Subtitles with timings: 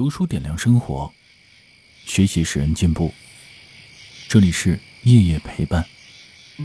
[0.00, 1.12] 读书点亮生活，
[2.06, 3.12] 学习使人进步。
[4.30, 5.84] 这里是夜夜陪伴，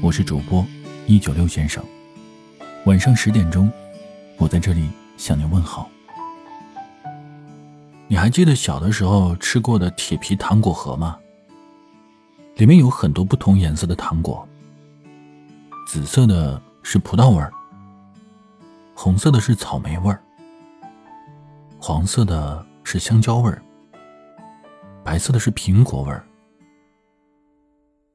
[0.02, 0.66] 我是主播
[1.06, 1.84] 一九六先生。
[2.86, 3.70] 晚上十点钟，
[4.38, 4.88] 我在这里
[5.18, 5.90] 向您问好。
[8.08, 11.20] 你还记得小的时候吃过的铁皮糖果盒吗？
[12.56, 14.48] 里面有很多不同颜色的糖果，
[15.86, 17.52] 紫色的是葡萄味儿，
[18.94, 20.24] 红色的是草莓味儿，
[21.78, 22.66] 黄色的。
[22.96, 23.62] 是香蕉味儿，
[25.04, 26.26] 白色的是苹果味儿。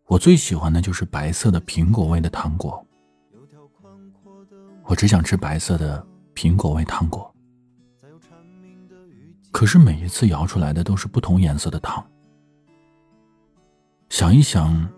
[0.06, 2.82] 我最喜欢的就是白色的苹果味的糖果。
[4.84, 6.02] 我只想吃白色的
[6.34, 7.30] 苹果味糖果。
[9.50, 12.02] 可是每一次摇出来的都是不同颜色的糖。
[14.08, 14.88] 想一想，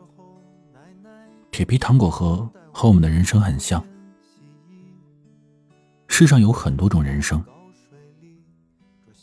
[1.51, 3.85] 铁皮糖果盒和我们的人生很像。
[6.07, 7.45] 世上有很多种人生。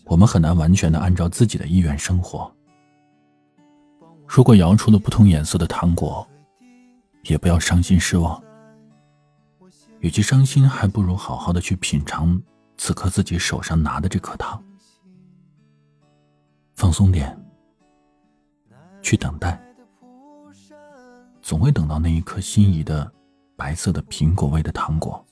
[0.09, 2.51] 我们很难完全的按照自己的意愿生活。
[4.27, 6.27] 如果摇出了不同颜色的糖果，
[7.25, 8.43] 也不要伤心失望。
[9.99, 12.41] 与其伤心，还不如好好的去品尝
[12.75, 14.61] 此刻自己手上拿的这颗糖。
[16.73, 17.39] 放松点，
[19.03, 19.61] 去等待，
[21.39, 23.11] 总会等到那一颗心仪的
[23.55, 25.23] 白色的苹果味的糖果。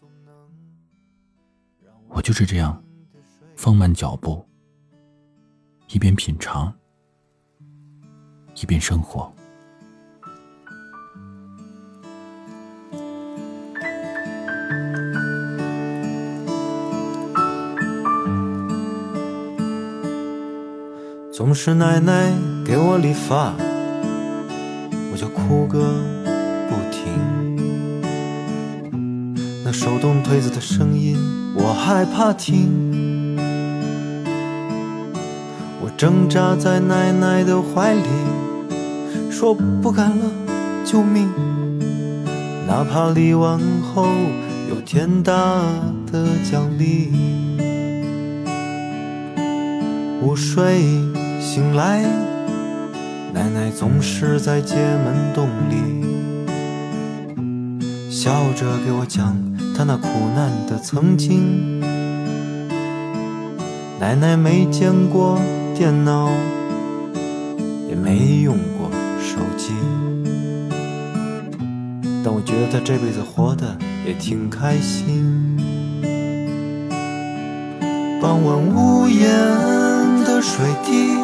[2.10, 2.80] 我就是这样，
[3.56, 4.47] 放慢脚步。
[5.88, 6.74] 一边品尝，
[8.56, 9.34] 一边生活。
[21.32, 22.34] 总是奶奶
[22.66, 23.54] 给我理发，
[25.14, 26.04] 我就哭个
[26.68, 27.08] 不停。
[29.64, 31.16] 那手动推子的声音，
[31.56, 33.17] 我害怕听。
[35.98, 38.04] 挣扎在奶奶的怀里，
[39.32, 40.32] 说不干了，
[40.86, 41.28] 救命！
[42.68, 44.06] 哪怕离完后
[44.70, 45.34] 有天大
[46.12, 47.10] 的奖励。
[50.22, 50.84] 午睡
[51.42, 52.04] 醒来，
[53.34, 56.06] 奶奶总是在街门洞里，
[58.12, 59.36] 笑着给我讲
[59.76, 61.82] 她那苦难的曾经。
[64.00, 65.40] 奶奶没见过。
[65.78, 66.30] 电脑。
[67.88, 68.90] 也没用过
[69.22, 69.72] 手机，
[72.22, 75.56] 但我觉得他这辈子活得也挺开心。
[78.22, 79.30] 傍晚屋檐
[80.26, 81.16] 的水滴，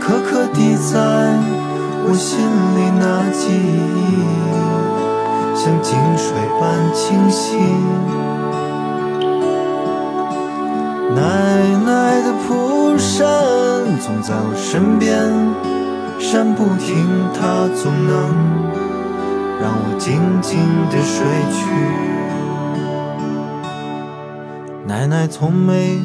[0.00, 0.94] 颗颗滴在
[2.06, 2.38] 我心
[2.76, 3.93] 里，那记忆
[14.04, 15.16] 总在我身边，
[16.20, 16.94] 扇不停，
[17.32, 18.12] 它总能
[19.58, 20.60] 让我静静
[20.90, 21.64] 地睡去。
[24.86, 25.98] 奶奶从没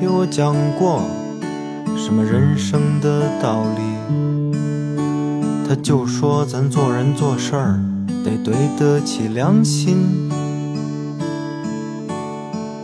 [0.00, 1.02] 给我讲过
[1.96, 3.82] 什么人生的道理，
[5.68, 7.78] 她就说咱做人做事儿
[8.24, 10.28] 得对得起良心。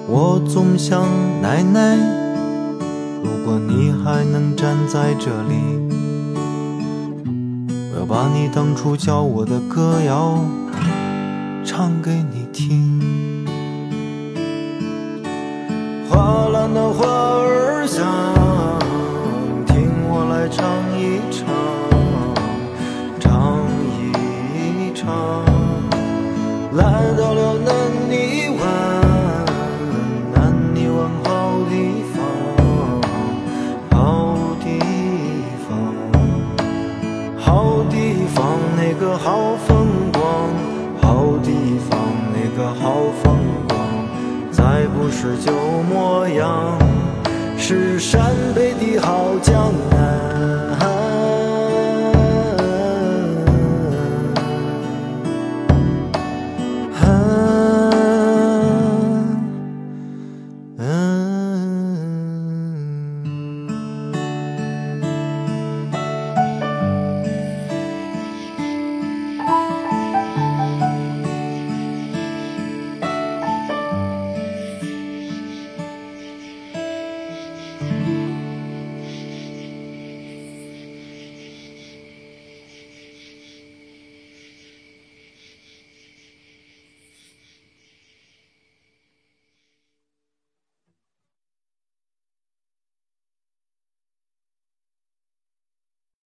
[0.07, 1.03] 我总想
[1.43, 2.24] 奶奶。
[3.25, 5.55] 如果你还能站在这里，
[7.95, 10.39] 我要把你当初教我的歌谣
[11.65, 13.01] 唱给你听。
[16.11, 18.05] 花篮的花儿香，
[19.67, 20.63] 听我来唱
[21.01, 21.49] 一唱，
[23.19, 25.09] 唱一唱，
[26.77, 27.44] 来到了
[44.65, 45.53] 还不是旧
[45.93, 46.79] 模样，
[47.59, 49.74] 是陕北的好江。